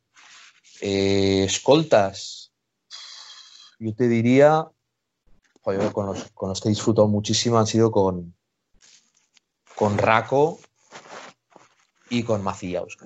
[0.81, 2.51] Eh, escoltas,
[3.79, 4.67] yo te diría,
[5.61, 8.35] con, los, con que he disfrutado muchísimo han sido con,
[9.75, 10.59] con Raco
[12.09, 12.97] y con Macías.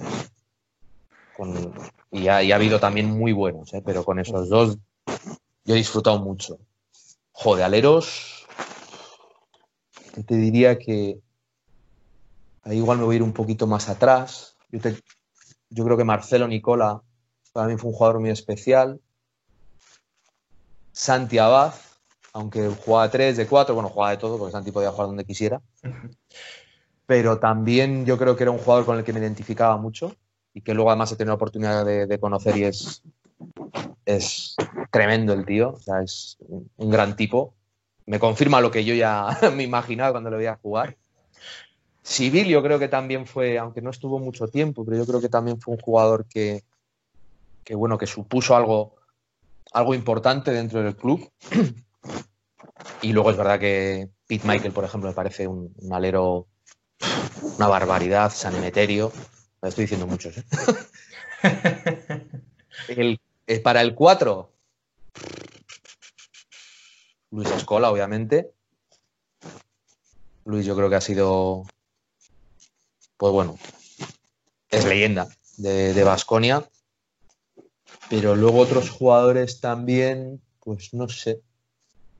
[2.12, 3.84] y, ha, habido también muy buenos, ¿eh?
[3.86, 4.78] pero con esos dos
[5.65, 6.60] yo he disfrutado mucho.
[7.32, 8.47] Joder, aleros.
[10.26, 11.19] te diría que
[12.67, 14.58] ahí igual me voy a ir un poquito más atrás.
[15.69, 17.01] Yo, creo que Marcelo Nicola
[17.53, 18.99] para mí fue un jugador muy especial.
[20.91, 21.73] Santi Abad,
[22.34, 25.62] aunque jugaba 3 de 4, bueno, jugaba de todo, porque Santi podía jugar donde quisiera.
[27.06, 30.15] Pero también yo creo que era un jugador con el que me identificaba mucho
[30.53, 34.56] y que luego además he tenido la oportunidad de conocer y es
[34.91, 36.38] tremendo el tío, o sea, es
[36.77, 37.53] un gran tipo.
[38.06, 40.97] Me confirma lo que yo ya me imaginaba cuando lo veía jugar.
[42.08, 45.28] Civil yo creo que también fue, aunque no estuvo mucho tiempo, pero yo creo que
[45.28, 46.63] también fue un jugador que,
[47.65, 48.96] que bueno, que supuso algo,
[49.74, 51.30] algo importante dentro del club.
[53.02, 56.48] Y luego es verdad que Pete Michael, por ejemplo, me parece un, alero,
[57.58, 59.12] una barbaridad, San Emeterio.
[59.62, 60.38] Me estoy diciendo muchos.
[60.38, 60.43] ¿eh?
[62.88, 64.52] el eh, para el 4,
[67.32, 68.52] Luis Escola, obviamente.
[70.46, 71.65] Luis yo creo que ha sido,
[73.17, 73.58] pues bueno,
[74.69, 75.27] es leyenda
[75.58, 76.63] de Vasconia.
[78.10, 81.41] pero luego otros jugadores también, pues no sé.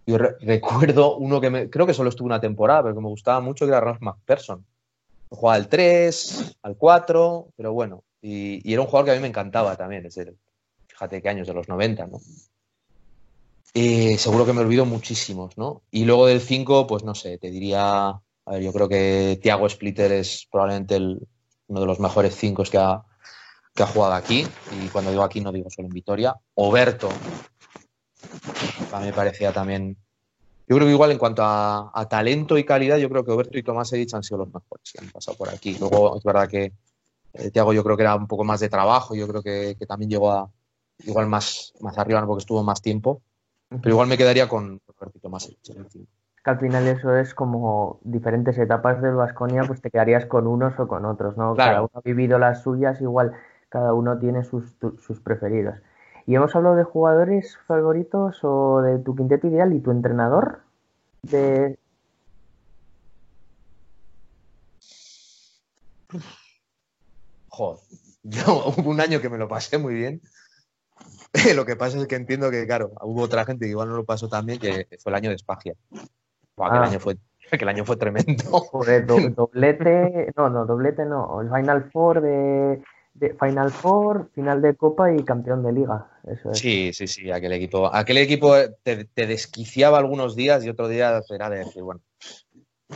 [0.08, 3.42] Yo recuerdo uno que me, creo que solo estuvo una temporada, pero que me gustaba
[3.42, 4.66] mucho, que era Ralph McPherson.
[5.30, 8.06] Jugaba al 3, al 4, pero bueno.
[8.22, 10.06] Y, era un jugador que a mí me encantaba también.
[10.06, 10.38] Es el,
[10.88, 12.22] fíjate qué años, de los 90, ¿no?
[13.74, 15.82] Eh, seguro que me olvido muchísimos, ¿no?
[15.92, 19.68] Y luego del 5, pues no sé, te diría, a ver, yo creo que Thiago
[19.68, 23.04] Splitter es probablemente uno de los mejores 5 que ha,
[23.76, 24.48] que ha jugado aquí,
[24.82, 26.34] y cuando digo aquí no digo solo en Vitoria.
[26.56, 27.10] Oberto,
[28.94, 29.98] a mí me parecía también,
[30.68, 33.64] yo creo que igual en cuanto a, talento y calidad, yo creo que Oberto y
[33.64, 35.76] Tomás Edich han sido los mejores que han pasado por aquí.
[35.78, 36.72] Luego es verdad que
[37.34, 40.10] eh, Thiago yo creo que era un poco más de trabajo, yo creo que también
[40.10, 40.50] llegó a,
[41.06, 43.22] igual más, más arriba, porque estuvo más tiempo,
[43.70, 45.50] pero igual me quedaría con repito, más
[46.48, 50.80] que al final eso es como diferentes etapas del Vasconia, pues te quedarías con unos
[50.80, 51.58] o con otros, ¿no?
[51.58, 53.34] Cada uno ha vivido las suyas, igual
[53.68, 55.82] cada uno tiene sus, sus preferidos.
[56.26, 60.62] Y hemos hablado de jugadores favoritos o de tu quinteto ideal y tu entrenador
[61.24, 61.78] de...
[67.50, 67.82] Joder,
[68.24, 70.22] yo hubo un año que me lo pasé muy bien
[71.56, 74.06] lo que pasa es que entiendo que, claro, hubo otra gente que igual no lo
[74.06, 75.36] pasó también, que fue el año de
[76.58, 76.74] Spagia.
[76.74, 76.90] aquel, ah.
[76.90, 77.18] año fue,
[77.52, 78.44] el año fue tremendo.
[79.36, 81.42] doblete, no, no, doblete no.
[81.42, 82.82] El Final Four de,
[83.40, 86.08] Final Four, final de Copa y campeón de Liga.
[86.26, 87.94] Eso Sí, sí, sí, aquel equipo.
[87.94, 92.02] Aquel equipo te, desquiciaba algunos días y otro día era de decir, bueno,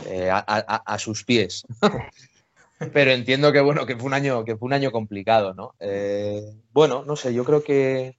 [0.06, 1.64] eh, a, sus pies.
[2.92, 5.74] Pero entiendo que bueno, que fue un año, que fue un año complicado, ¿no?
[5.78, 8.16] Eh, bueno, no sé, yo creo que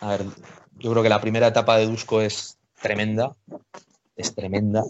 [0.00, 0.20] a ver,
[0.86, 3.34] yo creo que la primera etapa de Dusko es tremenda,
[4.14, 4.84] es tremenda.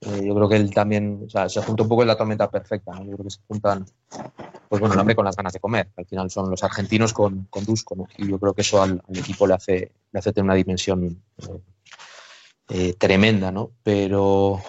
[0.00, 2.50] Eh, yo creo que él también, o sea, se junta un poco en la tormenta
[2.50, 3.04] perfecta, ¿no?
[3.04, 3.84] Yo creo que se juntan,
[4.70, 5.90] pues bueno, el hambre con las ganas de comer.
[5.98, 8.08] Al final son los argentinos con, con Dusko, ¿no?
[8.16, 11.60] Y yo creo que eso al, equipo le hace, le hace tener una dimensión eh,
[12.70, 13.72] eh, tremenda, ¿no?
[13.82, 14.62] Pero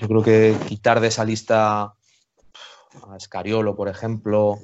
[0.00, 4.60] yo creo que quitar de esa lista a Escariolo, por ejemplo,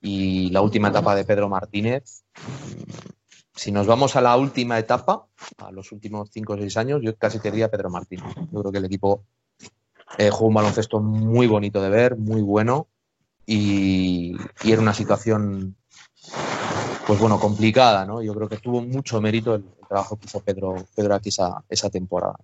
[0.00, 2.24] y la última etapa de Pedro Martínez.
[3.60, 5.26] Si nos vamos a la última etapa,
[5.58, 8.34] a los últimos cinco o seis años, yo casi te diría Pedro Martínez.
[8.50, 9.22] Yo creo que el equipo
[10.16, 12.86] eh, jugó un baloncesto muy bonito de ver, muy bueno,
[13.44, 15.76] y, era una situación,
[17.06, 18.22] pues bueno, complicada, ¿no?
[18.22, 20.76] Yo creo que tuvo mucho mérito el, trabajo que hizo Pedro,
[21.12, 22.36] aquí esa, esa temporada.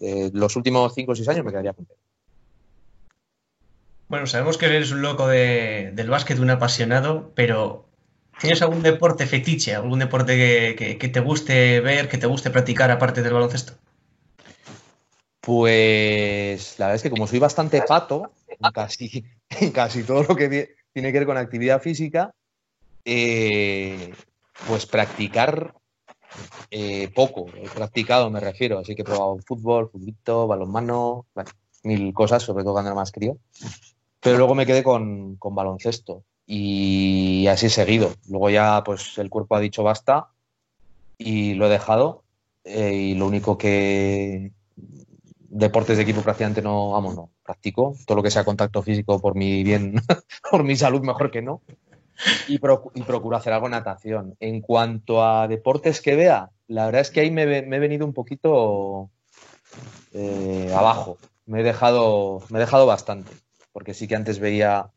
[0.00, 2.00] Eh, los últimos cinco o seis años me quedaría con Pedro.
[4.08, 7.86] Bueno, sabemos que eres un loco del básquet, un apasionado, pero
[8.40, 13.22] ¿tienes algún deporte fetiche, algún deporte que, te guste ver, que te guste practicar aparte
[13.22, 13.74] del baloncesto?
[15.40, 19.24] Pues la verdad es que como soy bastante pato en casi,
[19.74, 22.32] casi todo lo que tiene que ver con actividad física,
[23.04, 24.12] eh,
[24.66, 25.74] pues practicar
[26.70, 27.46] eh, poco.
[27.54, 31.26] He practicado, me refiero, así que he probado fútbol, futbolito, balonmano,
[31.82, 33.38] mil cosas, sobre todo cuando era más crío.
[34.20, 38.12] Pero luego me quedé con, baloncesto y así he seguido.
[38.28, 40.30] Luego ya pues el cuerpo ha dicho basta
[41.16, 42.24] y lo he dejado.
[42.64, 44.50] Eh, y lo único que
[45.48, 47.94] deportes de equipo prácticamente no, vamos, no, practico.
[48.04, 49.94] Todo lo que sea contacto físico por mi bien,
[50.50, 51.62] por mi salud mejor que no.
[52.48, 54.36] Y, procuro hacer algo en natación.
[54.40, 58.12] En cuanto a deportes que vea, la verdad es que ahí me, he venido un
[58.12, 59.08] poquito
[60.12, 61.16] eh, abajo.
[61.46, 63.30] Me he, dejado, me he dejado bastante
[63.72, 64.90] porque sí que antes veía,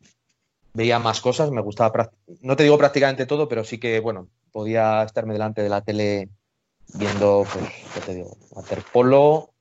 [0.73, 5.03] veía más cosas, me gustaba, no te digo prácticamente todo, pero sí que, bueno, podía
[5.03, 6.29] estarme delante de la tele
[6.95, 8.35] viendo, pues, ¿qué te digo?
[8.51, 9.51] Waterpolo,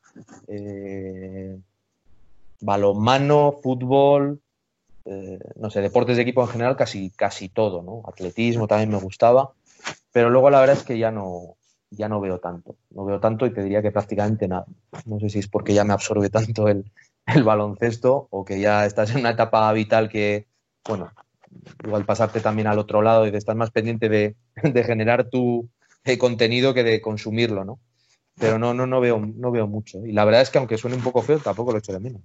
[0.49, 1.59] eh,
[2.61, 4.41] balonmano, fútbol,
[5.05, 8.03] eh, no sé, deportes de equipo en general, casi, casi todo, ¿no?
[8.09, 9.53] Atletismo también me gustaba,
[10.13, 11.57] pero luego la verdad es que ya no,
[11.91, 14.67] ya no veo tanto, no veo tanto y te diría que prácticamente nada.
[15.05, 16.91] No sé si es porque ya me absorbe tanto el,
[17.27, 20.47] el baloncesto o que ya estás en una etapa vital que,
[20.87, 21.13] bueno,
[21.85, 24.35] igual pasarte también al otro lado y de estar más pendiente de,
[24.85, 25.69] generar tu
[26.05, 27.79] eh, contenido que de consumirlo, ¿no?
[28.39, 30.05] Pero no, no, no, veo, no veo mucho.
[30.07, 32.23] Y la verdad es que aunque suene un poco feo, tampoco lo echo de menos.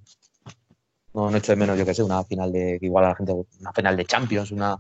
[1.14, 3.34] No, no echo de menos, yo que sé, una final de, igual a la gente,
[3.60, 4.78] una final de Champions, una...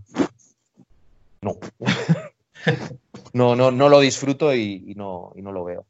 [1.41, 1.57] No.
[3.33, 5.85] no, no, no lo disfruto y, no, y no lo veo.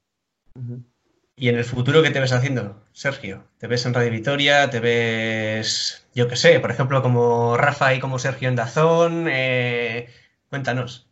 [1.39, 3.43] ¿Y en el futuro qué te ves haciendo, Sergio?
[3.59, 4.71] ¿Te ves en Radio Vitoria?
[4.71, 9.27] ¿Te ves, yo qué sé, por ejemplo, como Rafa y como Sergio en Dazón?
[9.29, 10.09] Eh,
[10.49, 11.07] cuéntanos.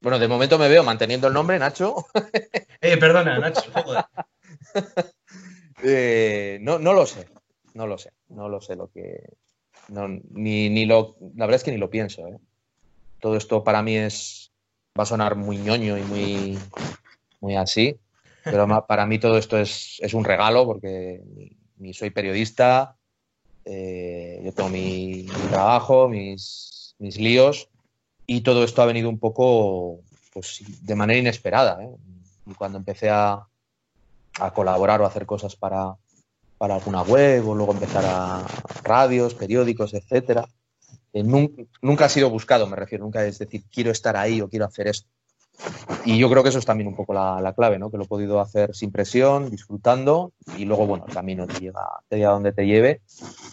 [0.00, 2.04] Bueno, de momento me veo manteniendo el nombre, Nacho.
[2.80, 3.70] eh, perdona, Nacho.
[5.84, 7.28] eh, no, no lo sé,
[7.74, 9.22] no lo sé, no lo sé lo que...
[10.30, 12.26] ni, ni lo, la verdad es que ni lo pienso.
[12.26, 12.38] ¿eh?
[13.20, 14.50] Todo esto para mí es...
[14.98, 16.58] va a sonar muy ñoño y muy,
[17.38, 18.00] muy así
[18.44, 21.22] pero para mí todo esto es, un regalo porque
[21.92, 22.96] soy periodista,
[23.64, 27.68] eh, yo tengo mi, trabajo, mis, líos
[28.26, 30.00] y todo esto ha venido un poco
[30.32, 31.82] pues, de manera inesperada.
[31.82, 31.90] ¿eh?
[32.46, 33.46] Y cuando empecé a,
[34.54, 35.94] colaborar o a hacer cosas para,
[36.58, 38.46] alguna web o luego empezar a
[38.82, 40.48] radios, periódicos, etcétera,
[41.12, 44.66] eh, nunca, ha sido buscado, me refiero, nunca es decir, quiero estar ahí o quiero
[44.66, 45.08] hacer esto.
[46.04, 47.90] Y yo creo que eso es también un poco la, clave, ¿no?
[47.90, 52.00] Que lo he podido hacer sin presión, disfrutando y luego, bueno, el camino te lleva,
[52.08, 53.02] te lleva donde te lleve,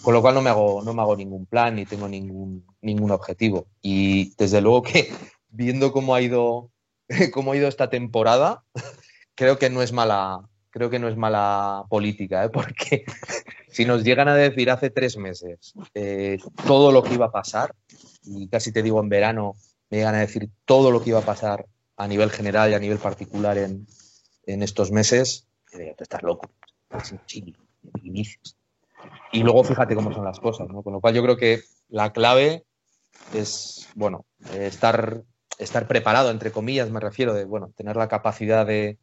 [0.02, 3.12] con lo cual no me hago, no me hago ningún plan ni tengo ningún, ningún
[3.12, 3.68] objetivo.
[3.82, 5.12] Y desde luego que
[5.50, 6.72] viendo cómo ha ido,
[7.34, 8.64] cómo ha ido esta temporada,
[9.36, 12.50] creo que no es mala, creo que no es mala política, ¿eh?
[12.50, 13.06] porque
[13.70, 17.74] si nos llegan a decir hace tres meses eh, todo lo que iba a pasar,
[18.24, 19.56] y casi te digo en verano,
[19.90, 21.66] me llegan a decir todo lo que iba a pasar
[21.98, 23.88] a nivel general y a nivel particular en,
[24.46, 26.50] estos meses, te estás loco,
[26.90, 27.46] estás en
[29.34, 30.84] Y luego fíjate cómo son las cosas, ¿no?
[30.84, 32.64] Con lo cual yo creo que la clave
[33.34, 35.24] es, bueno, estar,
[35.58, 39.00] estar preparado, entre comillas, me refiero, de, bueno, tener la capacidad de,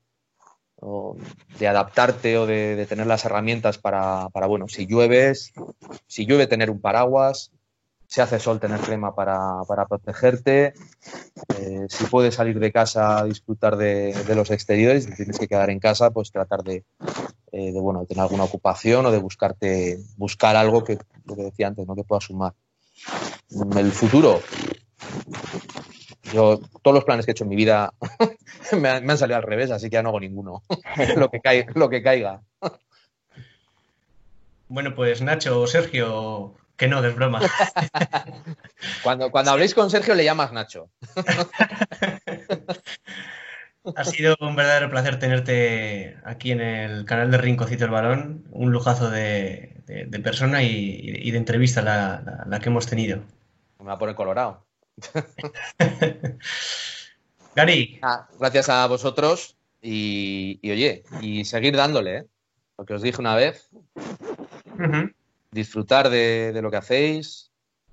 [1.58, 5.52] de adaptarte o de, tener las herramientas para, para, bueno, si llueves,
[6.06, 7.50] si llueve tener un paraguas,
[8.14, 10.72] si hace sol tener crema para, protegerte,
[11.58, 15.80] eh, si puedes salir de casa disfrutar de, los exteriores, si tienes que quedar en
[15.80, 16.84] casa, pues tratar de,
[17.50, 21.66] eh, de, bueno, tener alguna ocupación o de buscarte, buscar algo que, lo que decía
[21.66, 21.96] antes, ¿no?
[21.96, 22.52] que pueda sumar.
[23.76, 24.40] El futuro,
[26.32, 27.94] yo todos los planes que he hecho en mi vida
[28.80, 30.62] me, han, salido al revés, así que ya no hago ninguno.
[31.16, 32.42] lo, que caiga, lo que caiga.
[34.68, 37.40] Bueno, pues Nacho Sergio, que no, es broma.
[39.02, 40.90] cuando, cuando habléis con Sergio le llamas Nacho.
[43.96, 48.44] ha sido un verdadero placer tenerte aquí en el canal de Rincocito el Balón.
[48.50, 53.22] Un lujazo de, de, persona y, de entrevista la, que hemos tenido.
[53.78, 54.64] Me va a poner colorado.
[57.54, 57.98] Gary.
[58.02, 62.26] Ah, gracias a vosotros y, oye, y seguir dándole, ¿eh?
[62.78, 63.70] lo que os dije una vez.
[65.54, 67.52] Disfrutar de, lo que hacéis,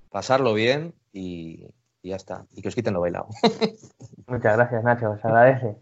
[0.09, 1.68] pasarlo bien y,
[2.01, 2.47] ya está.
[2.55, 3.28] Y que os quiten lo bailado.
[4.28, 5.76] Muchas gracias, Nacho, os agradece.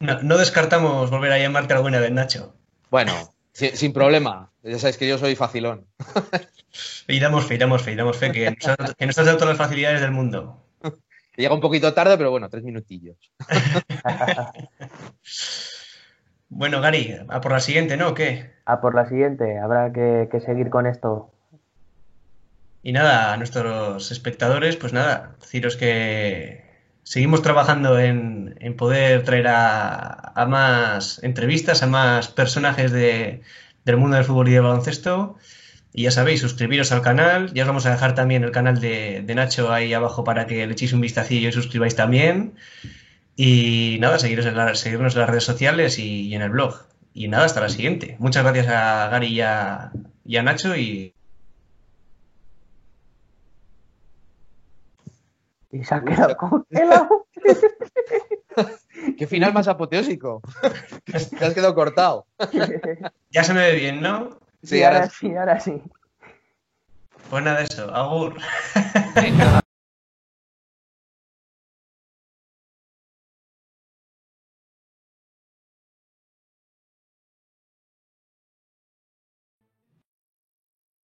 [0.00, 2.56] No, descartamos volver a llamarte alguna vez, Nacho.
[2.90, 3.12] Bueno,
[3.52, 4.50] sin, problema.
[4.64, 5.86] Ya sabéis que yo soy facilón.
[7.06, 8.56] Y damos fe, damos fe, damos fe, que,
[8.98, 10.60] que nos has dado todas las facilidades del mundo.
[11.36, 13.16] Llega un poquito tarde, pero bueno, tres minutillos.
[16.54, 18.14] bueno, Gary, a por la siguiente, ¿no?
[18.14, 18.50] ¿Qué?
[18.66, 21.30] A por la siguiente, habrá que, seguir con esto.
[22.82, 26.62] Y nada, a nuestros espectadores, pues nada, deciros que
[27.04, 34.48] seguimos trabajando en, poder traer a, más entrevistas, a más personajes del mundo del fútbol
[34.48, 35.38] y del baloncesto.
[35.94, 37.52] Y ya sabéis, suscribiros al canal.
[37.54, 40.72] Ya os vamos a dejar también el canal de, Nacho ahí abajo para que le
[40.72, 42.54] echéis un vistacillo y suscribáis también.
[43.36, 46.74] Y nada, seguiros en seguirnos en las redes sociales y, en el blog.
[47.14, 48.16] Y nada, hasta la siguiente.
[48.18, 49.92] Muchas gracias a Gary y a,
[50.42, 51.14] Nacho y...
[55.70, 57.26] Y se ha quedado congelado.
[59.18, 60.42] Qué final más apoteósico.
[61.04, 62.26] Te has quedado cortado.
[63.30, 64.38] ya se me ve bien, ¿no?
[64.62, 65.82] Sí, ahora, sí, ahora sí.
[67.30, 68.36] Pues nada, eso, agur.